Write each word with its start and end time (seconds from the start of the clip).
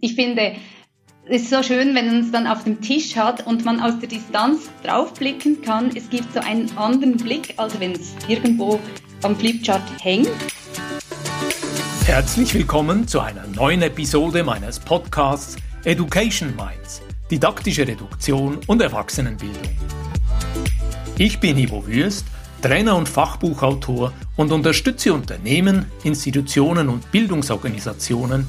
Ich 0.00 0.14
finde, 0.14 0.52
es 1.28 1.42
ist 1.42 1.50
so 1.50 1.60
schön, 1.62 1.92
wenn 1.96 2.06
man 2.06 2.20
es 2.20 2.30
dann 2.30 2.46
auf 2.46 2.62
dem 2.62 2.80
Tisch 2.80 3.16
hat 3.16 3.44
und 3.46 3.64
man 3.64 3.80
aus 3.80 3.98
der 3.98 4.08
Distanz 4.08 4.70
draufblicken 4.84 5.60
kann. 5.60 5.90
Es 5.96 6.08
gibt 6.08 6.32
so 6.32 6.38
einen 6.40 6.70
anderen 6.76 7.16
Blick, 7.16 7.54
als 7.56 7.78
wenn 7.80 7.92
es 7.92 8.14
irgendwo 8.28 8.78
am 9.22 9.34
Flipchart 9.34 9.82
hängt. 10.00 10.30
Herzlich 12.04 12.54
willkommen 12.54 13.08
zu 13.08 13.18
einer 13.18 13.46
neuen 13.48 13.82
Episode 13.82 14.44
meines 14.44 14.78
Podcasts 14.78 15.56
Education 15.84 16.54
Minds, 16.54 17.02
didaktische 17.28 17.86
Reduktion 17.86 18.58
und 18.68 18.80
Erwachsenenbildung. 18.80 19.76
Ich 21.18 21.40
bin 21.40 21.58
Ivo 21.58 21.84
Würst, 21.88 22.24
Trainer 22.62 22.94
und 22.96 23.08
Fachbuchautor 23.08 24.12
und 24.36 24.52
unterstütze 24.52 25.12
Unternehmen, 25.12 25.86
Institutionen 26.04 26.88
und 26.88 27.10
Bildungsorganisationen 27.10 28.48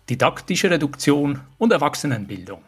didaktische 0.11 0.69
Reduktion 0.69 1.39
und 1.57 1.71
Erwachsenenbildung. 1.71 2.61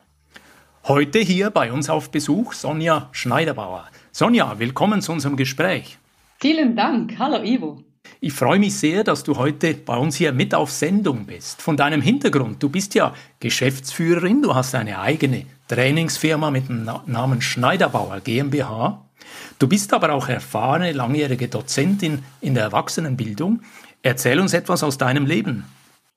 Heute 0.85 1.19
hier 1.19 1.49
bei 1.49 1.73
uns 1.73 1.89
auf 1.89 2.09
Besuch 2.09 2.53
Sonja 2.53 3.09
Schneiderbauer. 3.11 3.89
Sonja, 4.13 4.59
willkommen 4.59 5.01
zu 5.01 5.11
unserem 5.11 5.35
Gespräch. 5.35 5.97
Vielen 6.39 6.73
Dank. 6.77 7.15
Hallo 7.19 7.43
Ivo. 7.43 7.83
Ich 8.21 8.31
freue 8.31 8.59
mich 8.59 8.75
sehr, 8.75 9.03
dass 9.03 9.25
du 9.25 9.35
heute 9.35 9.73
bei 9.73 9.97
uns 9.97 10.15
hier 10.15 10.31
mit 10.31 10.55
auf 10.55 10.71
Sendung 10.71 11.25
bist. 11.25 11.61
Von 11.61 11.75
deinem 11.75 12.01
Hintergrund, 12.01 12.63
du 12.63 12.69
bist 12.69 12.95
ja 12.95 13.13
Geschäftsführerin, 13.41 14.41
du 14.41 14.55
hast 14.55 14.73
eine 14.73 15.01
eigene 15.01 15.45
Trainingsfirma 15.67 16.49
mit 16.49 16.69
dem 16.69 16.85
Namen 17.07 17.41
Schneiderbauer 17.41 18.21
GmbH. 18.21 19.03
Du 19.59 19.67
bist 19.67 19.93
aber 19.93 20.13
auch 20.13 20.29
erfahrene 20.29 20.93
langjährige 20.93 21.49
Dozentin 21.49 22.23
in 22.39 22.53
der 22.53 22.63
Erwachsenenbildung. 22.63 23.59
Erzähl 24.01 24.39
uns 24.39 24.53
etwas 24.53 24.81
aus 24.81 24.97
deinem 24.97 25.25
Leben. 25.25 25.65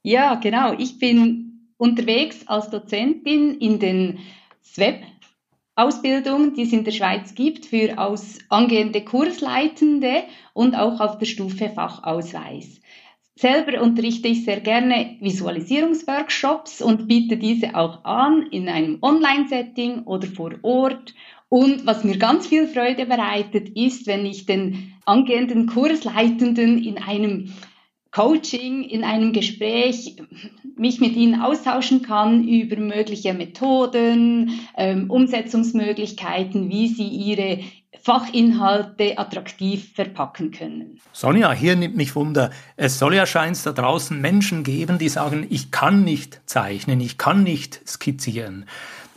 Ja, 0.06 0.36
genau. 0.36 0.72
Ich 0.78 1.00
bin 1.00 1.72
unterwegs 1.78 2.46
als 2.46 2.70
Dozentin 2.70 3.58
in 3.58 3.80
den 3.80 4.20
SWEB-Ausbildungen, 4.62 6.54
die 6.54 6.62
es 6.62 6.72
in 6.72 6.84
der 6.84 6.92
Schweiz 6.92 7.34
gibt, 7.34 7.66
für 7.66 7.98
aus 7.98 8.38
angehende 8.48 9.04
Kursleitende 9.04 10.22
und 10.54 10.76
auch 10.76 11.00
auf 11.00 11.18
der 11.18 11.26
Stufe 11.26 11.70
Fachausweis. 11.70 12.80
Selber 13.34 13.82
unterrichte 13.82 14.28
ich 14.28 14.44
sehr 14.44 14.60
gerne 14.60 15.16
Visualisierungsworkshops 15.18 16.80
und 16.80 17.08
biete 17.08 17.36
diese 17.36 17.74
auch 17.74 18.04
an 18.04 18.46
in 18.52 18.68
einem 18.68 18.98
Online-Setting 19.02 20.04
oder 20.04 20.28
vor 20.28 20.52
Ort. 20.62 21.14
Und 21.48 21.84
was 21.84 22.04
mir 22.04 22.16
ganz 22.16 22.46
viel 22.46 22.68
Freude 22.68 23.06
bereitet, 23.06 23.70
ist, 23.70 24.06
wenn 24.06 24.24
ich 24.24 24.46
den 24.46 24.94
angehenden 25.04 25.66
Kursleitenden 25.66 26.78
in 26.84 26.96
einem 26.98 27.52
Coaching, 28.16 28.82
in 28.82 29.04
einem 29.04 29.34
Gespräch 29.34 30.16
mich 30.74 31.00
mit 31.00 31.16
ihnen 31.16 31.42
austauschen 31.42 32.00
kann 32.00 32.48
über 32.48 32.76
mögliche 32.76 33.34
Methoden, 33.34 34.58
ähm, 34.78 35.10
Umsetzungsmöglichkeiten, 35.10 36.70
wie 36.70 36.88
sie 36.88 37.06
ihre 37.08 37.60
Fachinhalte 38.00 39.18
attraktiv 39.18 39.92
verpacken 39.92 40.50
können. 40.50 40.98
Sonja, 41.12 41.52
hier 41.52 41.76
nimmt 41.76 41.96
mich 41.96 42.16
Wunder. 42.16 42.52
Es 42.76 42.98
soll 42.98 43.14
ja 43.16 43.26
scheint 43.26 43.66
da 43.66 43.72
draußen 43.72 44.18
Menschen 44.18 44.64
geben, 44.64 44.96
die 44.96 45.10
sagen, 45.10 45.46
ich 45.50 45.70
kann 45.70 46.02
nicht 46.02 46.40
zeichnen, 46.46 47.02
ich 47.02 47.18
kann 47.18 47.42
nicht 47.42 47.86
skizzieren. 47.86 48.64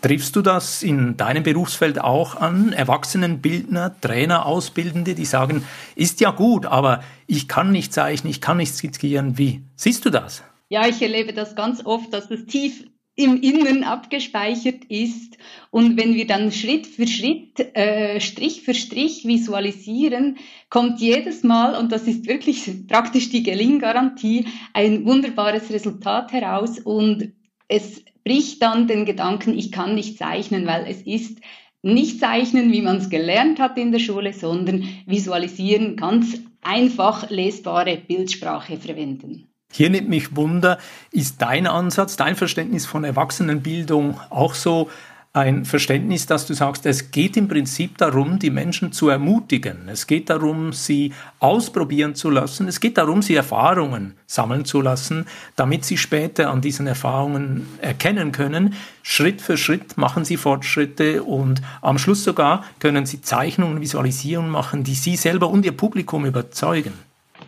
Triffst 0.01 0.35
du 0.35 0.41
das 0.41 0.81
in 0.81 1.17
deinem 1.17 1.43
Berufsfeld 1.43 1.99
auch 1.99 2.35
an? 2.35 2.71
Erwachsenenbildner, 2.71 3.99
Trainer, 3.99 4.45
Ausbildende, 4.45 5.13
die 5.13 5.25
sagen, 5.25 5.65
ist 5.95 6.21
ja 6.21 6.31
gut, 6.31 6.65
aber 6.65 7.03
ich 7.27 7.49
kann 7.49 7.71
nicht 7.71 7.91
zeichnen, 7.91 8.31
ich 8.31 8.39
kann 8.39 8.57
nicht 8.57 8.73
skizzieren. 8.73 9.37
Wie 9.37 9.61
siehst 9.75 10.05
du 10.05 10.09
das? 10.09 10.41
Ja, 10.69 10.87
ich 10.87 11.01
erlebe 11.01 11.33
das 11.33 11.55
ganz 11.55 11.85
oft, 11.85 12.13
dass 12.13 12.31
es 12.31 12.45
tief 12.45 12.85
im 13.15 13.41
Innen 13.41 13.83
abgespeichert 13.83 14.85
ist. 14.85 15.37
Und 15.71 15.97
wenn 15.97 16.15
wir 16.15 16.25
dann 16.25 16.53
Schritt 16.53 16.87
für 16.87 17.05
Schritt, 17.05 17.59
äh, 17.75 18.21
Strich 18.21 18.61
für 18.61 18.73
Strich 18.73 19.25
visualisieren, 19.25 20.37
kommt 20.69 21.01
jedes 21.01 21.43
Mal, 21.43 21.75
und 21.75 21.91
das 21.91 22.03
ist 22.03 22.27
wirklich 22.27 22.87
praktisch 22.87 23.29
die 23.29 23.43
Gelinggarantie, 23.43 24.45
ein 24.73 25.03
wunderbares 25.03 25.69
Resultat 25.69 26.31
heraus. 26.31 26.79
Und 26.79 27.33
es 27.69 28.03
bricht 28.25 28.61
dann 28.61 28.87
den 28.87 29.05
Gedanken, 29.05 29.57
ich 29.57 29.71
kann 29.71 29.95
nicht 29.95 30.17
zeichnen, 30.17 30.67
weil 30.67 30.85
es 30.87 31.01
ist 31.03 31.39
nicht 31.81 32.19
zeichnen, 32.19 32.73
wie 32.73 32.81
man 32.81 32.97
es 32.97 33.09
gelernt 33.09 33.59
hat 33.59 33.77
in 33.77 33.93
der 33.93 33.99
Schule, 33.99 34.33
sondern 34.33 34.83
visualisieren, 35.05 35.95
ganz 35.95 36.39
einfach 36.61 37.29
lesbare 37.29 37.95
Bildsprache 37.95 38.77
verwenden. 38.77 39.47
Hier 39.71 39.89
nimmt 39.89 40.09
mich 40.09 40.35
Wunder, 40.35 40.79
ist 41.11 41.41
dein 41.41 41.67
Ansatz, 41.67 42.17
dein 42.17 42.35
Verständnis 42.35 42.85
von 42.85 43.03
Erwachsenenbildung 43.03 44.19
auch 44.29 44.55
so 44.55 44.89
ein 45.31 45.63
Verständnis, 45.63 46.25
dass 46.25 46.47
du 46.47 46.55
sagst, 46.55 46.87
es 46.87 47.11
geht 47.11 47.37
im 47.37 47.47
Prinzip 47.47 47.99
darum, 47.99 48.39
die 48.39 48.49
Menschen 48.49 48.91
zu 48.91 49.09
ermutigen. 49.09 49.87
Es 49.87 50.07
geht 50.07 50.29
darum, 50.31 50.73
sie 50.73 51.13
ausprobieren 51.37 52.15
zu 52.15 52.31
lassen. 52.31 52.67
Es 52.67 52.79
geht 52.79 52.97
darum, 52.97 53.21
sie 53.21 53.35
Erfahrungen 53.35 54.15
sammeln 54.25 54.65
zu 54.65 54.81
lassen, 54.81 55.27
damit 55.55 55.85
sie 55.85 55.97
später 55.97 56.49
an 56.49 56.61
diesen 56.61 56.87
Erfahrungen 56.87 57.67
erkennen 57.79 58.31
können. 58.31 58.73
Schritt 59.03 59.39
für 59.39 59.55
Schritt 59.55 59.97
machen 59.97 60.25
sie 60.25 60.35
Fortschritte 60.35 61.21
und 61.21 61.61
am 61.83 61.99
Schluss 61.99 62.23
sogar 62.23 62.65
können 62.79 63.05
sie 63.05 63.21
Zeichnungen, 63.21 63.81
Visualisierungen 63.81 64.49
machen, 64.49 64.83
die 64.83 64.95
sie 64.95 65.15
selber 65.15 65.49
und 65.49 65.63
ihr 65.63 65.73
Publikum 65.73 66.25
überzeugen. 66.25 66.93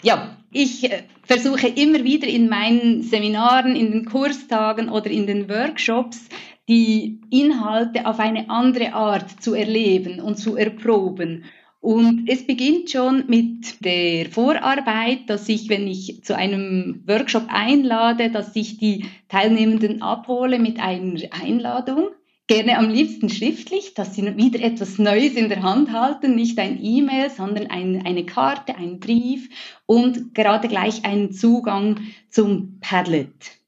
Ja, 0.04 0.38
ich 0.52 0.84
äh, 0.84 1.04
versuche 1.24 1.68
immer 1.68 2.04
wieder 2.04 2.28
in 2.28 2.48
meinen 2.48 3.02
Seminaren, 3.02 3.76
in 3.76 3.92
den 3.92 4.06
Kurstagen 4.06 4.90
oder 4.90 5.10
in 5.10 5.26
den 5.26 5.50
Workshops 5.50 6.20
die 6.70 7.22
Inhalte 7.30 8.06
auf 8.06 8.20
eine 8.20 8.50
andere 8.50 8.94
Art 8.94 9.42
zu 9.42 9.54
erleben 9.54 10.20
und 10.20 10.38
zu 10.38 10.56
erproben. 10.56 11.46
Und 11.82 12.30
es 12.30 12.46
beginnt 12.46 12.92
schon 12.92 13.24
mit 13.28 13.84
der 13.84 14.28
Vorarbeit, 14.30 15.22
dass 15.28 15.50
ich, 15.50 15.68
wenn 15.68 15.88
ich 15.88 16.24
zu 16.24 16.36
einem 16.36 17.04
Workshop 17.08 17.46
einlade, 17.48 18.30
dass 18.30 18.56
ich 18.56 18.78
die 18.78 19.06
Teilnehmenden 19.30 20.04
abhole 20.04 20.60
mit 20.60 20.80
einer 20.80 21.20
Einladung. 21.32 22.10
Gerne 22.46 22.78
am 22.78 22.90
liebsten 22.90 23.30
schriftlich, 23.30 23.96
dass 23.96 24.14
sie 24.14 24.38
wieder 24.38 24.60
etwas 24.60 25.00
Neues 25.00 25.34
in 25.34 25.50
der 25.50 25.64
Hand 25.64 25.92
halten, 25.92 26.36
nicht 26.36 26.60
ein 26.60 26.84
E-Mail, 26.84 27.32
sondern 27.32 27.68
ein, 27.68 28.06
eine 28.06 28.26
Karte, 28.26 28.76
ein 28.76 29.00
Brief 29.00 29.50
und 29.88 30.36
gerade 30.36 30.68
gleich 30.68 31.04
einen 31.04 31.32
Zugang 31.32 32.00
zum 32.30 32.80
Padlet. 32.80 33.61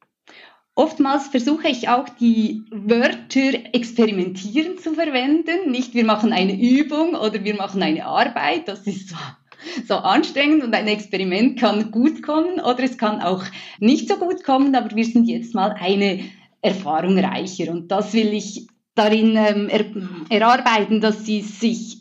Oftmals 0.75 1.27
versuche 1.27 1.67
ich 1.67 1.89
auch 1.89 2.09
die 2.09 2.63
Wörter 2.71 3.73
experimentieren 3.73 4.79
zu 4.79 4.95
verwenden. 4.95 5.69
Nicht 5.69 5.93
wir 5.93 6.03
machen 6.03 6.33
eine 6.33 6.59
Übung 6.59 7.13
oder 7.13 7.43
wir 7.43 7.55
machen 7.55 7.83
eine 7.83 8.05
Arbeit. 8.05 8.67
Das 8.67 8.87
ist 8.87 9.09
so, 9.09 9.15
so 9.87 9.95
anstrengend 9.95 10.63
und 10.63 10.73
ein 10.73 10.87
Experiment 10.87 11.59
kann 11.59 11.91
gut 11.91 12.23
kommen 12.23 12.59
oder 12.59 12.79
es 12.79 12.97
kann 12.97 13.21
auch 13.21 13.43
nicht 13.79 14.07
so 14.07 14.17
gut 14.17 14.43
kommen, 14.43 14.73
aber 14.75 14.95
wir 14.95 15.05
sind 15.05 15.27
jetzt 15.27 15.53
mal 15.53 15.75
eine 15.79 16.21
Erfahrung 16.61 17.19
reicher 17.19 17.71
und 17.71 17.89
das 17.89 18.13
will 18.13 18.33
ich 18.33 18.67
darin 18.95 19.35
ähm, 19.35 19.69
er, 19.69 19.85
erarbeiten, 20.29 21.01
dass 21.01 21.25
sie 21.25 21.41
sich 21.41 21.97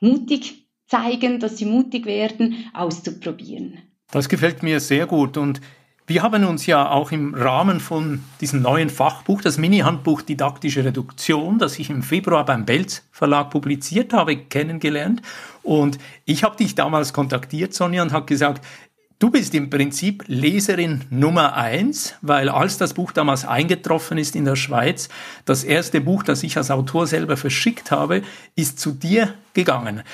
mutig 0.00 0.66
zeigen, 0.86 1.40
dass 1.40 1.58
sie 1.58 1.66
mutig 1.66 2.06
werden, 2.06 2.70
auszuprobieren. 2.72 3.78
Das 4.10 4.28
gefällt 4.28 4.62
mir 4.62 4.80
sehr 4.80 5.06
gut 5.06 5.36
und 5.36 5.60
wir 6.08 6.22
haben 6.22 6.44
uns 6.44 6.64
ja 6.64 6.90
auch 6.90 7.12
im 7.12 7.34
Rahmen 7.34 7.80
von 7.80 8.24
diesem 8.40 8.62
neuen 8.62 8.88
Fachbuch, 8.88 9.42
das 9.42 9.58
Mini-Handbuch 9.58 10.22
Didaktische 10.22 10.82
Reduktion, 10.82 11.58
das 11.58 11.78
ich 11.78 11.90
im 11.90 12.02
Februar 12.02 12.46
beim 12.46 12.64
Belz 12.64 13.04
Verlag 13.12 13.50
publiziert 13.50 14.14
habe, 14.14 14.36
kennengelernt. 14.36 15.20
Und 15.62 15.98
ich 16.24 16.44
habe 16.44 16.56
dich 16.56 16.74
damals 16.74 17.12
kontaktiert, 17.12 17.74
Sonja, 17.74 18.02
und 18.02 18.12
habe 18.12 18.24
gesagt, 18.24 18.64
Du 19.20 19.30
bist 19.30 19.52
im 19.56 19.68
Prinzip 19.68 20.22
Leserin 20.28 21.04
Nummer 21.10 21.56
eins, 21.56 22.14
weil 22.22 22.48
als 22.48 22.78
das 22.78 22.94
Buch 22.94 23.10
damals 23.10 23.44
eingetroffen 23.44 24.16
ist 24.16 24.36
in 24.36 24.44
der 24.44 24.54
Schweiz, 24.54 25.08
das 25.44 25.64
erste 25.64 26.00
Buch, 26.00 26.22
das 26.22 26.44
ich 26.44 26.56
als 26.56 26.70
Autor 26.70 27.08
selber 27.08 27.36
verschickt 27.36 27.90
habe, 27.90 28.22
ist 28.54 28.78
zu 28.78 28.92
dir 28.92 29.34
gegangen. 29.54 30.04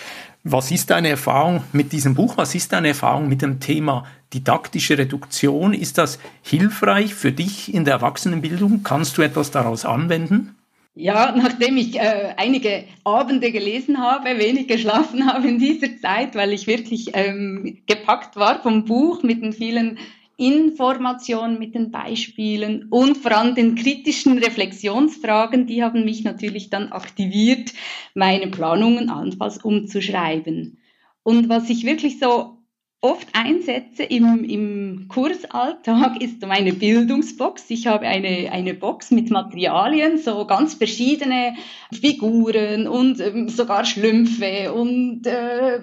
Was 0.46 0.70
ist 0.70 0.90
deine 0.90 1.08
Erfahrung 1.08 1.64
mit 1.72 1.92
diesem 1.92 2.14
Buch? 2.14 2.36
Was 2.36 2.54
ist 2.54 2.70
deine 2.70 2.88
Erfahrung 2.88 3.30
mit 3.30 3.40
dem 3.40 3.60
Thema 3.60 4.04
didaktische 4.34 4.98
Reduktion? 4.98 5.72
Ist 5.72 5.96
das 5.96 6.18
hilfreich 6.42 7.14
für 7.14 7.32
dich 7.32 7.72
in 7.72 7.86
der 7.86 7.94
Erwachsenenbildung? 7.94 8.82
Kannst 8.82 9.16
du 9.16 9.22
etwas 9.22 9.50
daraus 9.50 9.86
anwenden? 9.86 10.54
Ja, 10.94 11.34
nachdem 11.34 11.78
ich 11.78 11.98
äh, 11.98 12.34
einige 12.36 12.84
Abende 13.04 13.52
gelesen 13.52 13.98
habe, 13.98 14.38
wenig 14.38 14.68
geschlafen 14.68 15.26
habe 15.26 15.48
in 15.48 15.58
dieser 15.58 15.96
Zeit, 15.96 16.34
weil 16.34 16.52
ich 16.52 16.66
wirklich 16.66 17.12
ähm, 17.14 17.78
gepackt 17.86 18.36
war 18.36 18.60
vom 18.60 18.84
Buch 18.84 19.22
mit 19.22 19.42
den 19.42 19.54
vielen 19.54 19.98
Informationen, 20.36 21.58
mit 21.58 21.74
den 21.74 21.90
Beispielen 21.90 22.88
und 22.90 23.16
vor 23.16 23.32
allem 23.32 23.54
den 23.54 23.74
kritischen 23.74 24.38
Reflexionsfragen, 24.38 25.66
die 25.66 25.82
haben 25.82 26.04
mich 26.04 26.24
natürlich 26.24 26.70
dann 26.70 26.92
aktiviert, 26.92 27.72
meine 28.14 28.48
Planungen 28.48 29.10
allenfalls 29.10 29.58
umzuschreiben. 29.58 30.78
Und 31.22 31.48
was 31.48 31.70
ich 31.70 31.84
wirklich 31.84 32.18
so 32.18 32.58
oft 33.04 33.28
einsetze 33.34 34.02
im, 34.02 34.44
im 34.44 35.08
Kursalltag 35.08 36.20
ist 36.22 36.44
meine 36.46 36.72
Bildungsbox. 36.72 37.66
Ich 37.68 37.86
habe 37.86 38.06
eine, 38.06 38.50
eine 38.50 38.72
Box 38.72 39.10
mit 39.10 39.30
Materialien, 39.30 40.16
so 40.16 40.46
ganz 40.46 40.74
verschiedene 40.74 41.54
Figuren 41.92 42.88
und 42.88 43.20
ähm, 43.20 43.50
sogar 43.50 43.84
Schlümpfe 43.84 44.72
und 44.72 45.26
äh, 45.26 45.80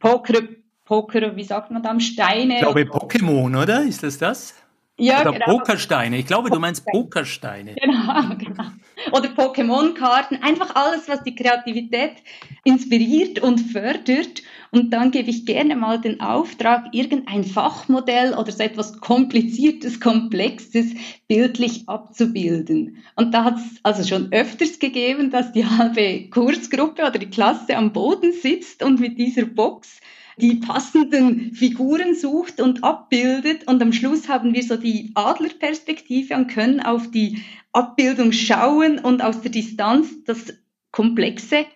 Poker, 0.00 0.42
Poker, 0.84 1.36
wie 1.36 1.44
sagt 1.44 1.70
man 1.70 1.82
da, 1.82 1.98
Steine. 1.98 2.54
Ich 2.54 2.60
glaube 2.60 2.82
Pokémon, 2.82 3.60
oder? 3.60 3.82
Ist 3.82 4.02
das 4.02 4.18
das? 4.18 4.54
Ja, 4.96 5.22
Oder 5.22 5.32
genau. 5.32 5.44
Pokersteine. 5.46 6.18
Ich 6.18 6.26
glaube, 6.26 6.50
du 6.50 6.60
meinst 6.60 6.86
Pokersteine. 6.86 7.74
Genau, 7.74 8.34
genau. 8.38 8.64
Oder 9.10 9.28
Pokémon-Karten. 9.30 10.36
Einfach 10.40 10.76
alles, 10.76 11.08
was 11.08 11.24
die 11.24 11.34
Kreativität 11.34 12.12
inspiriert 12.62 13.40
und 13.40 13.58
fördert. 13.58 14.42
Und 14.70 14.92
dann 14.92 15.10
gebe 15.10 15.30
ich 15.30 15.46
gerne 15.46 15.74
mal 15.74 16.00
den 16.00 16.20
Auftrag, 16.20 16.86
irgendein 16.92 17.42
Fachmodell 17.42 18.34
oder 18.34 18.52
so 18.52 18.62
etwas 18.62 19.00
Kompliziertes, 19.00 19.98
Komplexes 19.98 20.94
bildlich 21.26 21.88
abzubilden. 21.88 22.98
Und 23.16 23.34
da 23.34 23.42
hat 23.42 23.56
es 23.56 23.80
also 23.82 24.04
schon 24.04 24.32
öfters 24.32 24.78
gegeben, 24.78 25.32
dass 25.32 25.50
die 25.50 25.66
halbe 25.78 26.30
Kursgruppe 26.30 27.02
oder 27.02 27.18
die 27.18 27.30
Klasse 27.30 27.76
am 27.76 27.92
Boden 27.92 28.32
sitzt 28.32 28.84
und 28.84 29.00
mit 29.00 29.18
dieser 29.18 29.44
Box 29.44 29.98
die 30.36 30.56
passenden 30.56 31.52
Figuren 31.54 32.14
sucht 32.14 32.60
und 32.60 32.82
abbildet. 32.84 33.66
Und 33.66 33.82
am 33.82 33.92
Schluss 33.92 34.28
haben 34.28 34.54
wir 34.54 34.62
so 34.62 34.76
die 34.76 35.12
Adlerperspektive 35.14 36.34
und 36.34 36.48
können 36.48 36.80
auf 36.80 37.10
die 37.10 37.42
Abbildung 37.72 38.32
schauen 38.32 38.98
und 38.98 39.22
aus 39.22 39.40
der 39.40 39.50
Distanz 39.50 40.24
das 40.24 40.54
Komplexe 40.90 41.66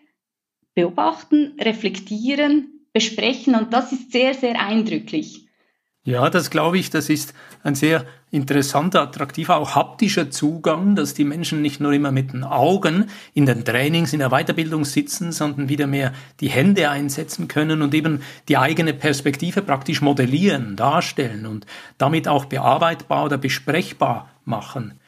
beobachten, 0.75 1.55
reflektieren, 1.61 2.87
besprechen. 2.93 3.55
Und 3.55 3.73
das 3.73 3.93
ist 3.93 4.13
sehr, 4.13 4.35
sehr 4.35 4.61
eindrücklich. 4.61 5.48
Ja, 6.09 6.31
das 6.31 6.49
glaube 6.49 6.79
ich, 6.79 6.89
das 6.89 7.11
ist 7.11 7.35
ein 7.63 7.75
sehr 7.75 8.07
interessanter, 8.31 9.03
attraktiver, 9.03 9.59
auch 9.59 9.75
haptischer 9.75 10.31
Zugang, 10.31 10.97
dass 10.97 11.13
die 11.13 11.25
Menschen 11.25 11.61
nicht 11.61 11.83
nur 11.83 11.93
immer 11.93 12.13
mit 12.13 12.33
den 12.33 12.45
Augen 12.45 13.11
in 13.35 13.45
den 13.45 13.63
Trainings, 13.63 14.15
in 14.15 14.21
der 14.21 14.31
Weiterbildung 14.31 14.87
sitzen, 14.87 15.33
sondern 15.33 15.69
wieder 15.69 15.87
mehr 15.87 16.15
die 16.41 16.49
Hände 16.49 16.89
einsetzen 16.89 17.47
können 17.47 17.83
und 17.83 17.93
eben 17.93 18.23
die 18.49 18.57
eigene 18.57 18.95
Perspektive 18.95 19.61
praktisch 19.61 20.01
modellieren, 20.01 20.77
darstellen 20.77 21.45
und 21.45 21.67
damit 21.99 22.27
auch 22.27 22.47
bearbeitbar 22.47 23.27
oder 23.27 23.37
besprechbar 23.37 24.31
machen. 24.47 24.99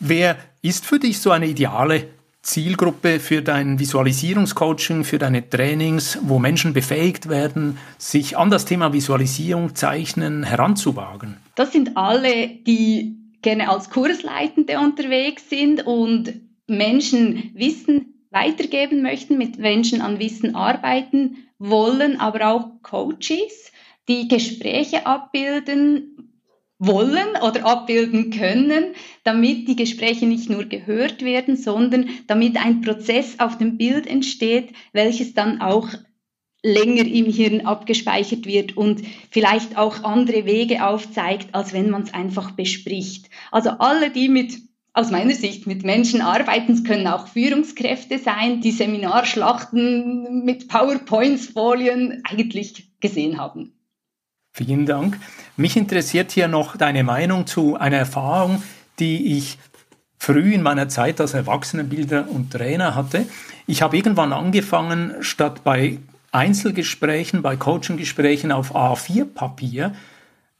Wer 0.00 0.36
ist 0.60 0.84
für 0.84 0.98
dich 0.98 1.18
so 1.18 1.30
eine 1.30 1.46
ideale 1.46 2.08
Zielgruppe 2.44 3.20
für 3.20 3.40
dein 3.40 3.78
Visualisierungscoaching, 3.78 5.04
für 5.04 5.18
deine 5.18 5.48
Trainings, 5.48 6.18
wo 6.22 6.38
Menschen 6.38 6.74
befähigt 6.74 7.28
werden, 7.28 7.78
sich 7.96 8.36
an 8.36 8.50
das 8.50 8.66
Thema 8.66 8.92
Visualisierung, 8.92 9.74
Zeichnen 9.74 10.44
heranzuwagen? 10.44 11.38
Das 11.54 11.72
sind 11.72 11.96
alle, 11.96 12.48
die 12.48 13.16
gerne 13.40 13.70
als 13.70 13.88
Kursleitende 13.88 14.78
unterwegs 14.78 15.48
sind 15.48 15.86
und 15.86 16.34
Menschen 16.66 17.50
Wissen 17.54 18.14
weitergeben 18.30 19.00
möchten, 19.00 19.38
mit 19.38 19.58
Menschen 19.58 20.02
an 20.02 20.18
Wissen 20.18 20.54
arbeiten 20.54 21.38
wollen, 21.58 22.20
aber 22.20 22.48
auch 22.48 22.82
Coaches, 22.82 23.72
die 24.06 24.28
Gespräche 24.28 25.06
abbilden, 25.06 26.33
wollen 26.78 27.36
oder 27.42 27.64
abbilden 27.66 28.30
können, 28.30 28.94
damit 29.22 29.68
die 29.68 29.76
Gespräche 29.76 30.26
nicht 30.26 30.50
nur 30.50 30.64
gehört 30.64 31.24
werden, 31.24 31.56
sondern 31.56 32.08
damit 32.26 32.56
ein 32.56 32.80
Prozess 32.80 33.38
auf 33.38 33.58
dem 33.58 33.78
Bild 33.78 34.06
entsteht, 34.06 34.70
welches 34.92 35.34
dann 35.34 35.60
auch 35.60 35.88
länger 36.62 37.04
im 37.06 37.26
Hirn 37.26 37.66
abgespeichert 37.66 38.46
wird 38.46 38.76
und 38.76 39.02
vielleicht 39.30 39.76
auch 39.76 40.02
andere 40.02 40.46
Wege 40.46 40.84
aufzeigt, 40.84 41.54
als 41.54 41.72
wenn 41.72 41.90
man 41.90 42.02
es 42.02 42.14
einfach 42.14 42.52
bespricht. 42.52 43.28
Also 43.52 43.70
alle, 43.70 44.10
die 44.10 44.28
mit 44.28 44.56
aus 44.94 45.10
meiner 45.10 45.34
Sicht 45.34 45.66
mit 45.66 45.82
Menschen 45.84 46.22
arbeiten, 46.22 46.72
es 46.72 46.84
können 46.84 47.08
auch 47.08 47.26
Führungskräfte 47.26 48.18
sein, 48.18 48.60
die 48.60 48.70
Seminarschlachten 48.70 50.44
mit 50.44 50.68
PowerPoints, 50.68 51.48
Folien 51.48 52.22
eigentlich 52.24 52.92
gesehen 53.00 53.38
haben. 53.38 53.73
Vielen 54.56 54.86
Dank. 54.86 55.18
Mich 55.56 55.76
interessiert 55.76 56.30
hier 56.30 56.46
noch 56.46 56.76
deine 56.76 57.02
Meinung 57.02 57.44
zu 57.44 57.76
einer 57.76 57.96
Erfahrung, 57.96 58.62
die 59.00 59.36
ich 59.36 59.58
früh 60.16 60.54
in 60.54 60.62
meiner 60.62 60.88
Zeit 60.88 61.20
als 61.20 61.34
Erwachsenenbilder 61.34 62.28
und 62.30 62.52
Trainer 62.52 62.94
hatte. 62.94 63.26
Ich 63.66 63.82
habe 63.82 63.96
irgendwann 63.96 64.32
angefangen, 64.32 65.16
statt 65.22 65.64
bei 65.64 65.98
Einzelgesprächen, 66.30 67.42
bei 67.42 67.56
Coaching-Gesprächen 67.56 68.52
auf 68.52 68.76
A4-Papier 68.76 69.92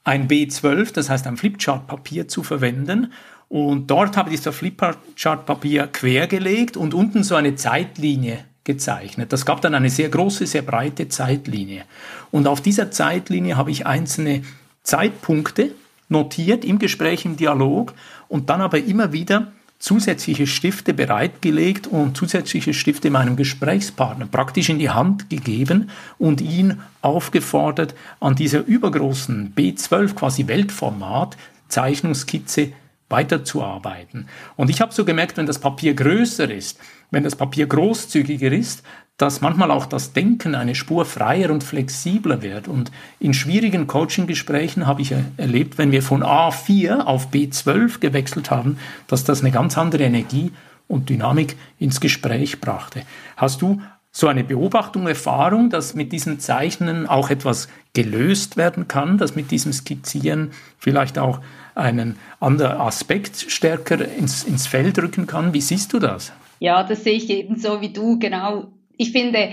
ein 0.03 0.27
B12, 0.27 0.91
das 0.91 1.09
heißt 1.09 1.25
ein 1.25 1.37
Flipchart-Papier 1.37 2.27
zu 2.27 2.43
verwenden. 2.43 3.13
Und 3.47 3.87
dort 3.89 4.17
habe 4.17 4.33
ich 4.33 4.41
das 4.41 4.57
Flipchart-Papier 4.57 5.87
quergelegt 5.87 6.75
und 6.75 6.93
unten 6.93 7.23
so 7.23 7.35
eine 7.35 7.55
Zeitlinie 7.55 8.43
gezeichnet. 8.65 9.31
Das 9.31 9.45
gab 9.45 9.61
dann 9.61 9.73
eine 9.73 9.89
sehr 9.89 10.09
große, 10.09 10.45
sehr 10.45 10.63
breite 10.63 11.07
Zeitlinie. 11.07 11.85
Und 12.31 12.47
auf 12.47 12.61
dieser 12.61 12.91
Zeitlinie 12.91 13.55
habe 13.55 13.71
ich 13.71 13.85
einzelne 13.85 14.41
Zeitpunkte 14.83 15.71
notiert 16.09 16.65
im 16.65 16.77
Gespräch, 16.77 17.25
im 17.25 17.37
Dialog 17.37 17.93
und 18.27 18.49
dann 18.49 18.61
aber 18.61 18.79
immer 18.79 19.13
wieder 19.13 19.51
zusätzliche 19.79 20.47
Stifte 20.47 20.93
bereitgelegt 20.93 21.87
und 21.87 22.15
zusätzliche 22.17 22.73
Stifte 22.73 23.09
meinem 23.09 23.35
Gesprächspartner 23.35 24.25
praktisch 24.25 24.69
in 24.69 24.79
die 24.79 24.89
Hand 24.89 25.29
gegeben 25.29 25.89
und 26.17 26.41
ihn 26.41 26.81
aufgefordert, 27.01 27.93
an 28.19 28.35
dieser 28.35 28.65
übergroßen 28.65 29.53
B12 29.55 30.15
quasi 30.15 30.47
Weltformat 30.47 31.37
Zeichnungskizze 31.67 32.71
weiterzuarbeiten. 33.09 34.27
Und 34.55 34.69
ich 34.69 34.81
habe 34.81 34.93
so 34.93 35.05
gemerkt, 35.05 35.37
wenn 35.37 35.45
das 35.45 35.59
Papier 35.59 35.93
größer 35.93 36.49
ist, 36.49 36.79
wenn 37.11 37.23
das 37.23 37.35
Papier 37.35 37.67
großzügiger 37.67 38.51
ist, 38.51 38.83
dass 39.17 39.39
manchmal 39.39 39.71
auch 39.71 39.85
das 39.85 40.11
Denken 40.11 40.55
eine 40.55 40.75
Spur 40.75 41.05
freier 41.05 41.49
und 41.51 41.63
flexibler 41.63 42.41
wird. 42.41 42.67
Und 42.67 42.91
in 43.19 43.33
schwierigen 43.33 43.87
Coaching-Gesprächen 43.87 44.87
habe 44.87 45.01
ich 45.01 45.13
erlebt, 45.37 45.77
wenn 45.77 45.91
wir 45.91 46.03
von 46.03 46.23
A4 46.23 47.01
auf 47.01 47.29
B12 47.29 47.99
gewechselt 47.99 48.51
haben, 48.51 48.77
dass 49.07 49.23
das 49.23 49.41
eine 49.41 49.51
ganz 49.51 49.77
andere 49.77 50.03
Energie 50.03 50.51
und 50.87 51.09
Dynamik 51.09 51.55
ins 51.79 52.01
Gespräch 52.01 52.59
brachte. 52.59 53.03
Hast 53.37 53.61
du 53.61 53.81
so 54.11 54.27
eine 54.27 54.43
Beobachtung, 54.43 55.07
Erfahrung, 55.07 55.69
dass 55.69 55.93
mit 55.93 56.11
diesen 56.11 56.39
Zeichnen 56.39 57.07
auch 57.07 57.29
etwas 57.29 57.67
gelöst 57.93 58.55
werden 58.55 58.87
kann, 58.87 59.17
dass 59.17 59.35
mit 59.35 59.51
diesem 59.51 59.73
Skizzieren 59.73 60.51
vielleicht 60.77 61.17
auch 61.17 61.41
einen 61.75 62.17
anderen 62.39 62.77
Aspekt 62.79 63.37
stärker 63.49 64.07
ins, 64.07 64.43
ins 64.43 64.67
Feld 64.67 64.97
rücken 64.97 65.27
kann? 65.27 65.53
Wie 65.53 65.61
siehst 65.61 65.93
du 65.93 65.99
das? 65.99 66.31
Ja, 66.59 66.83
das 66.83 67.03
sehe 67.03 67.13
ich 67.13 67.29
ebenso 67.29 67.81
wie 67.81 67.89
du, 67.89 68.17
genau. 68.17 68.67
Ich 68.97 69.11
finde, 69.11 69.51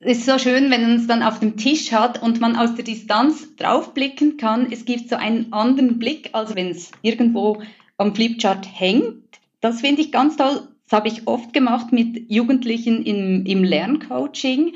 es 0.00 0.18
ist 0.18 0.26
so 0.26 0.38
schön, 0.38 0.70
wenn 0.70 0.82
man 0.82 0.96
es 0.96 1.06
dann 1.06 1.22
auf 1.22 1.40
dem 1.40 1.56
Tisch 1.56 1.92
hat 1.92 2.20
und 2.22 2.40
man 2.40 2.56
aus 2.56 2.74
der 2.74 2.84
Distanz 2.84 3.56
draufblicken 3.56 4.36
kann. 4.36 4.70
Es 4.70 4.84
gibt 4.84 5.08
so 5.08 5.16
einen 5.16 5.52
anderen 5.52 5.98
Blick, 5.98 6.30
als 6.32 6.54
wenn 6.54 6.70
es 6.70 6.90
irgendwo 7.02 7.62
am 7.96 8.14
Flipchart 8.14 8.66
hängt. 8.70 9.22
Das 9.60 9.80
finde 9.80 10.02
ich 10.02 10.12
ganz 10.12 10.36
toll. 10.36 10.68
Das 10.84 10.98
habe 10.98 11.08
ich 11.08 11.26
oft 11.26 11.52
gemacht 11.52 11.92
mit 11.92 12.30
Jugendlichen 12.30 13.04
im, 13.04 13.46
im 13.46 13.64
Lerncoaching. 13.64 14.74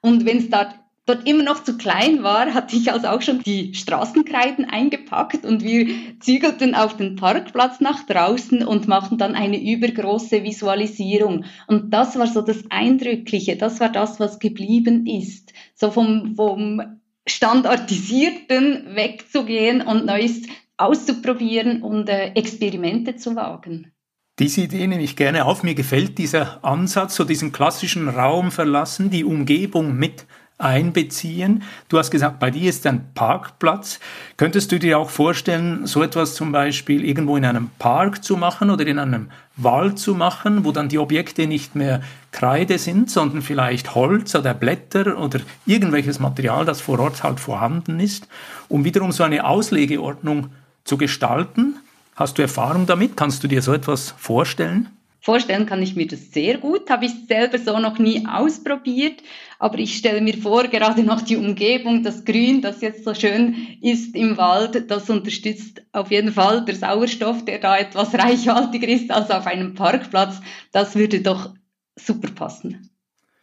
Und 0.00 0.24
wenn 0.24 0.38
es 0.38 0.50
dort 0.50 0.74
dort 1.08 1.26
immer 1.26 1.42
noch 1.42 1.64
zu 1.64 1.78
klein 1.78 2.22
war, 2.22 2.52
hatte 2.52 2.76
ich 2.76 2.92
also 2.92 3.08
auch 3.08 3.22
schon 3.22 3.42
die 3.42 3.74
Straßenkreiden 3.74 4.66
eingepackt 4.66 5.44
und 5.46 5.62
wir 5.62 5.88
zügelten 6.20 6.74
auf 6.74 6.96
den 6.96 7.16
Parkplatz 7.16 7.80
nach 7.80 8.04
draußen 8.04 8.62
und 8.62 8.88
machten 8.88 9.16
dann 9.16 9.34
eine 9.34 9.60
übergroße 9.60 10.42
Visualisierung. 10.42 11.44
Und 11.66 11.94
das 11.94 12.18
war 12.18 12.26
so 12.26 12.42
das 12.42 12.64
Eindrückliche, 12.70 13.56
das 13.56 13.80
war 13.80 13.88
das, 13.88 14.20
was 14.20 14.38
geblieben 14.38 15.06
ist. 15.06 15.52
So 15.74 15.90
vom, 15.90 16.34
vom 16.36 17.00
Standardisierten 17.26 18.94
wegzugehen 18.94 19.80
und 19.80 20.04
Neues 20.04 20.42
auszuprobieren 20.76 21.82
und 21.82 22.08
äh, 22.08 22.32
Experimente 22.34 23.16
zu 23.16 23.34
wagen. 23.34 23.92
Diese 24.38 24.60
Idee 24.60 24.86
nehme 24.86 25.02
ich 25.02 25.16
gerne 25.16 25.46
auf. 25.46 25.64
Mir 25.64 25.74
gefällt 25.74 26.16
dieser 26.18 26.64
Ansatz, 26.64 27.16
so 27.16 27.24
diesen 27.24 27.50
klassischen 27.50 28.08
Raum 28.08 28.52
verlassen, 28.52 29.10
die 29.10 29.24
Umgebung 29.24 29.96
mit 29.96 30.26
einbeziehen. 30.58 31.62
Du 31.88 31.98
hast 31.98 32.10
gesagt, 32.10 32.40
bei 32.40 32.50
dir 32.50 32.68
ist 32.68 32.86
ein 32.86 33.12
Parkplatz. 33.14 34.00
Könntest 34.36 34.72
du 34.72 34.78
dir 34.78 34.98
auch 34.98 35.08
vorstellen, 35.08 35.86
so 35.86 36.02
etwas 36.02 36.34
zum 36.34 36.52
Beispiel 36.52 37.04
irgendwo 37.04 37.36
in 37.36 37.44
einem 37.44 37.70
Park 37.78 38.24
zu 38.24 38.36
machen 38.36 38.70
oder 38.70 38.86
in 38.86 38.98
einem 38.98 39.30
Wald 39.56 39.98
zu 39.98 40.14
machen, 40.14 40.64
wo 40.64 40.72
dann 40.72 40.88
die 40.88 40.98
Objekte 40.98 41.46
nicht 41.46 41.74
mehr 41.74 42.02
Kreide 42.32 42.78
sind, 42.78 43.10
sondern 43.10 43.42
vielleicht 43.42 43.94
Holz 43.94 44.34
oder 44.34 44.52
Blätter 44.52 45.18
oder 45.18 45.40
irgendwelches 45.64 46.18
Material, 46.18 46.64
das 46.64 46.80
vor 46.80 46.98
Ort 46.98 47.22
halt 47.22 47.40
vorhanden 47.40 48.00
ist, 48.00 48.28
um 48.68 48.84
wiederum 48.84 49.12
so 49.12 49.22
eine 49.22 49.44
Auslegeordnung 49.44 50.50
zu 50.84 50.98
gestalten? 50.98 51.76
Hast 52.16 52.36
du 52.36 52.42
Erfahrung 52.42 52.86
damit? 52.86 53.16
Kannst 53.16 53.44
du 53.44 53.48
dir 53.48 53.62
so 53.62 53.72
etwas 53.72 54.12
vorstellen? 54.18 54.88
Vorstellen 55.28 55.66
kann 55.66 55.82
ich 55.82 55.94
mir 55.94 56.06
das 56.06 56.32
sehr 56.32 56.56
gut, 56.56 56.88
habe 56.88 57.04
ich 57.04 57.12
selber 57.28 57.58
so 57.58 57.78
noch 57.78 57.98
nie 57.98 58.26
ausprobiert, 58.26 59.22
aber 59.58 59.78
ich 59.78 59.98
stelle 59.98 60.22
mir 60.22 60.38
vor, 60.38 60.62
gerade 60.68 61.02
noch 61.02 61.20
die 61.20 61.36
Umgebung, 61.36 62.02
das 62.02 62.24
Grün, 62.24 62.62
das 62.62 62.80
jetzt 62.80 63.04
so 63.04 63.12
schön 63.12 63.76
ist 63.82 64.16
im 64.16 64.38
Wald, 64.38 64.90
das 64.90 65.10
unterstützt 65.10 65.82
auf 65.92 66.10
jeden 66.10 66.32
Fall 66.32 66.64
der 66.64 66.76
Sauerstoff, 66.76 67.44
der 67.44 67.58
da 67.58 67.76
etwas 67.76 68.14
reichhaltiger 68.18 68.88
ist 68.88 69.10
als 69.10 69.30
auf 69.30 69.46
einem 69.46 69.74
Parkplatz. 69.74 70.40
Das 70.72 70.96
würde 70.96 71.20
doch 71.20 71.50
super 71.94 72.30
passen. 72.30 72.88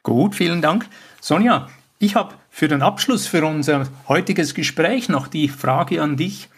Gut, 0.01 0.33
vielen 0.33 0.63
Dank. 0.63 0.87
Sonja, 1.21 1.69
ich 1.99 2.15
habe 2.15 2.33
für 2.49 2.67
den 2.67 2.81
Abschluss 2.81 3.27
für 3.27 3.45
unser 3.45 3.87
heutiges 4.07 4.55
Gespräch 4.55 5.07
noch 5.07 5.27
die 5.27 5.49
Frage 5.49 6.01
an 6.01 6.17
dich. 6.17 6.49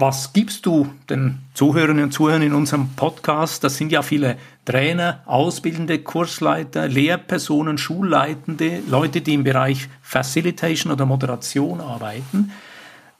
Was 0.00 0.32
gibst 0.32 0.64
du 0.64 0.86
den 1.10 1.38
Zuhörerinnen 1.54 2.04
und 2.04 2.12
Zuhörern 2.12 2.42
in 2.42 2.54
unserem 2.54 2.90
Podcast? 2.94 3.64
Das 3.64 3.78
sind 3.78 3.90
ja 3.90 4.02
viele 4.02 4.38
Trainer, 4.64 5.24
Ausbildende, 5.26 5.98
Kursleiter, 5.98 6.86
Lehrpersonen, 6.86 7.78
Schulleitende, 7.78 8.80
Leute, 8.88 9.22
die 9.22 9.34
im 9.34 9.42
Bereich 9.42 9.88
Facilitation 10.00 10.92
oder 10.92 11.04
Moderation 11.04 11.80
arbeiten. 11.80 12.52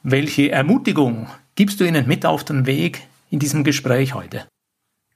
Welche 0.03 0.51
Ermutigung 0.51 1.27
gibst 1.55 1.81
du 1.81 1.83
ihnen 1.83 2.07
mit 2.07 2.25
auf 2.25 2.45
den 2.45 2.65
Weg 2.65 3.01
in 3.29 3.39
diesem 3.39 3.65
Gespräch 3.65 4.13
heute? 4.13 4.45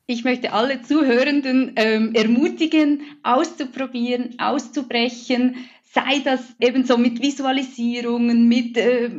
Ich 0.05 0.25
möchte 0.25 0.51
alle 0.51 0.81
Zuhörenden 0.81 1.71
ähm, 1.77 2.13
ermutigen, 2.13 3.03
auszuprobieren, 3.23 4.37
auszubrechen, 4.37 5.55
sei 5.93 6.21
das 6.23 6.55
ebenso 6.59 6.97
mit 6.97 7.21
Visualisierungen, 7.21 8.47
mit 8.47 8.77
äh, 8.77 9.11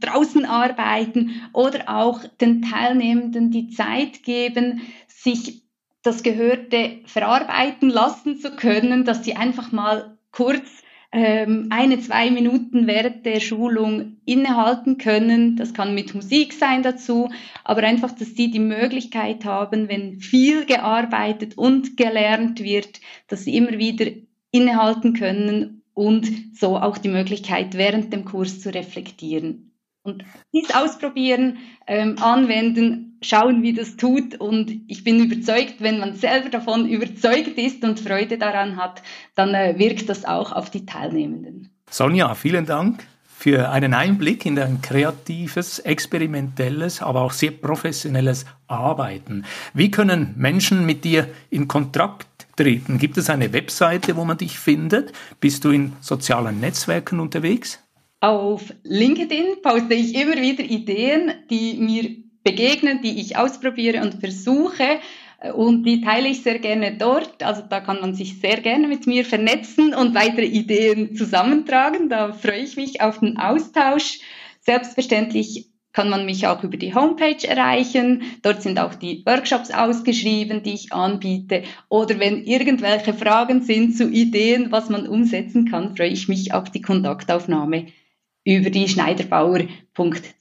draußen 0.00 0.44
arbeiten 0.44 1.42
oder 1.54 1.88
auch 1.88 2.22
den 2.40 2.60
Teilnehmenden 2.60 3.50
die 3.50 3.70
Zeit 3.70 4.22
geben, 4.22 4.82
sich 5.08 5.62
das 6.02 6.22
Gehörte 6.22 7.00
verarbeiten 7.06 7.88
lassen 7.88 8.38
zu 8.38 8.54
können, 8.56 9.04
dass 9.04 9.24
sie 9.24 9.36
einfach 9.36 9.72
mal 9.72 10.18
kurz 10.32 10.82
ähm, 11.12 11.68
eine, 11.70 11.98
zwei 12.00 12.30
Minuten 12.30 12.86
während 12.86 13.24
der 13.24 13.40
Schulung 13.40 14.18
innehalten 14.26 14.98
können. 14.98 15.56
Das 15.56 15.72
kann 15.72 15.94
mit 15.94 16.14
Musik 16.14 16.52
sein 16.52 16.82
dazu, 16.82 17.30
aber 17.64 17.84
einfach, 17.84 18.12
dass 18.12 18.34
sie 18.34 18.50
die 18.50 18.58
Möglichkeit 18.58 19.46
haben, 19.46 19.88
wenn 19.88 20.20
viel 20.20 20.66
gearbeitet 20.66 21.56
und 21.56 21.96
gelernt 21.96 22.62
wird, 22.62 23.00
dass 23.28 23.44
sie 23.44 23.56
immer 23.56 23.78
wieder 23.78 24.10
innehalten 24.50 25.14
können 25.14 25.81
und 25.94 26.28
so 26.54 26.78
auch 26.78 26.98
die 26.98 27.08
Möglichkeit, 27.08 27.74
während 27.74 28.12
dem 28.12 28.24
Kurs 28.24 28.60
zu 28.60 28.72
reflektieren. 28.72 29.72
Und 30.04 30.24
dies 30.52 30.74
ausprobieren, 30.74 31.58
ähm, 31.86 32.16
anwenden, 32.20 33.18
schauen, 33.22 33.62
wie 33.62 33.72
das 33.72 33.96
tut. 33.96 34.34
Und 34.34 34.82
ich 34.88 35.04
bin 35.04 35.22
überzeugt, 35.22 35.76
wenn 35.78 36.00
man 36.00 36.14
selber 36.14 36.48
davon 36.48 36.88
überzeugt 36.88 37.56
ist 37.56 37.84
und 37.84 38.00
Freude 38.00 38.36
daran 38.36 38.76
hat, 38.76 39.02
dann 39.36 39.54
äh, 39.54 39.78
wirkt 39.78 40.08
das 40.08 40.24
auch 40.24 40.50
auf 40.52 40.70
die 40.70 40.86
Teilnehmenden. 40.86 41.70
Sonja, 41.88 42.34
vielen 42.34 42.66
Dank 42.66 43.04
für 43.42 43.70
einen 43.70 43.92
Einblick 43.92 44.46
in 44.46 44.58
ein 44.58 44.82
kreatives, 44.82 45.80
experimentelles, 45.80 47.02
aber 47.02 47.22
auch 47.22 47.32
sehr 47.32 47.50
professionelles 47.50 48.46
Arbeiten. 48.68 49.44
Wie 49.74 49.90
können 49.90 50.34
Menschen 50.36 50.86
mit 50.86 51.04
dir 51.04 51.28
in 51.50 51.66
Kontakt 51.66 52.31
treten? 52.56 52.98
Gibt 52.98 53.16
es 53.16 53.30
eine 53.30 53.52
Webseite, 53.52 54.16
wo 54.16 54.24
man 54.24 54.38
dich 54.38 54.58
findet? 54.58 55.12
Bist 55.40 55.64
du 55.64 55.70
in 55.70 55.92
sozialen 56.00 56.60
Netzwerken 56.60 57.20
unterwegs? 57.20 57.78
Auf 58.20 58.72
LinkedIn 58.84 59.62
poste 59.62 59.94
ich 59.94 60.14
immer 60.14 60.36
wieder 60.36 60.62
Ideen, 60.62 61.32
die 61.50 61.74
mir 61.74 62.08
begegnen, 62.44 63.00
die 63.02 63.20
ich 63.20 63.36
ausprobiere 63.36 64.02
und 64.02 64.20
versuche. 64.20 65.00
Und 65.54 65.82
die 65.82 66.02
teile 66.02 66.28
ich 66.28 66.42
sehr 66.42 66.60
gerne 66.60 66.96
dort. 66.96 67.42
Also 67.42 67.62
da 67.68 67.80
kann 67.80 68.00
man 68.00 68.14
sich 68.14 68.40
sehr 68.40 68.60
gerne 68.60 68.86
mit 68.86 69.08
mir 69.08 69.24
vernetzen 69.24 69.92
und 69.92 70.14
weitere 70.14 70.46
Ideen 70.46 71.16
zusammentragen. 71.16 72.08
Da 72.08 72.32
freue 72.32 72.60
ich 72.60 72.76
mich 72.76 73.00
auf 73.00 73.18
den 73.18 73.38
Austausch. 73.38 74.20
Selbstverständlich 74.60 75.71
kann 75.92 76.08
man 76.08 76.24
mich 76.24 76.46
auch 76.46 76.62
über 76.62 76.76
die 76.76 76.94
Homepage 76.94 77.46
erreichen. 77.46 78.22
Dort 78.42 78.62
sind 78.62 78.78
auch 78.78 78.94
die 78.94 79.22
Workshops 79.26 79.70
ausgeschrieben, 79.70 80.62
die 80.62 80.74
ich 80.74 80.92
anbiete. 80.92 81.64
Oder 81.88 82.18
wenn 82.18 82.44
irgendwelche 82.44 83.14
Fragen 83.14 83.62
sind 83.62 83.96
zu 83.96 84.08
Ideen, 84.08 84.72
was 84.72 84.88
man 84.88 85.06
umsetzen 85.06 85.70
kann, 85.70 85.96
freue 85.96 86.08
ich 86.08 86.28
mich 86.28 86.54
auf 86.54 86.70
die 86.70 86.82
Kontaktaufnahme 86.82 87.86
über 88.44 88.70
die 88.70 88.88
schneiderbauer.ch 88.88 89.68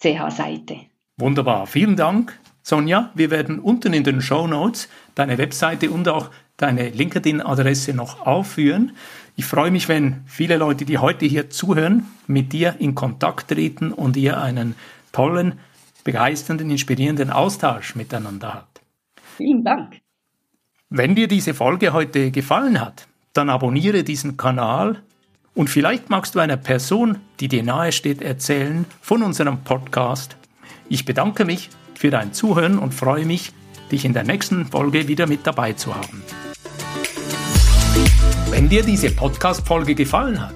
Seite. 0.01 0.77
Wunderbar. 1.17 1.67
Vielen 1.67 1.95
Dank, 1.95 2.39
Sonja. 2.63 3.11
Wir 3.13 3.29
werden 3.29 3.59
unten 3.59 3.93
in 3.93 4.03
den 4.03 4.21
Show 4.21 4.47
Notes 4.47 4.89
deine 5.13 5.37
Webseite 5.37 5.91
und 5.91 6.07
auch 6.07 6.31
deine 6.57 6.89
LinkedIn-Adresse 6.89 7.93
noch 7.93 8.25
aufführen. 8.25 8.93
Ich 9.35 9.45
freue 9.45 9.71
mich, 9.71 9.87
wenn 9.87 10.21
viele 10.25 10.57
Leute, 10.57 10.85
die 10.85 10.97
heute 10.97 11.25
hier 11.25 11.49
zuhören, 11.49 12.05
mit 12.27 12.53
dir 12.53 12.75
in 12.79 12.95
Kontakt 12.95 13.49
treten 13.49 13.91
und 13.91 14.17
ihr 14.17 14.41
einen 14.41 14.75
tollen, 15.11 15.59
begeisternden, 16.03 16.69
inspirierenden 16.69 17.29
Austausch 17.29 17.95
miteinander 17.95 18.53
hat. 18.53 18.81
Vielen 19.37 19.63
Dank. 19.63 19.99
Wenn 20.89 21.15
dir 21.15 21.27
diese 21.27 21.53
Folge 21.53 21.93
heute 21.93 22.31
gefallen 22.31 22.81
hat, 22.81 23.07
dann 23.33 23.49
abonniere 23.49 24.03
diesen 24.03 24.35
Kanal 24.37 25.01
und 25.53 25.69
vielleicht 25.69 26.09
magst 26.09 26.35
du 26.35 26.39
einer 26.39 26.57
Person, 26.57 27.17
die 27.39 27.47
dir 27.47 27.63
nahe 27.63 27.91
steht, 27.91 28.21
erzählen 28.21 28.85
von 29.01 29.23
unserem 29.23 29.63
Podcast. 29.63 30.37
Ich 30.89 31.05
bedanke 31.05 31.45
mich 31.45 31.69
für 31.95 32.09
dein 32.09 32.33
Zuhören 32.33 32.77
und 32.77 32.93
freue 32.93 33.25
mich, 33.25 33.53
dich 33.91 34.05
in 34.05 34.13
der 34.13 34.23
nächsten 34.23 34.65
Folge 34.65 35.07
wieder 35.07 35.27
mit 35.27 35.45
dabei 35.45 35.73
zu 35.73 35.95
haben. 35.95 36.23
Wenn 38.49 38.69
dir 38.69 38.83
diese 38.83 39.11
Podcast-Folge 39.11 39.95
gefallen 39.95 40.41
hat, 40.41 40.55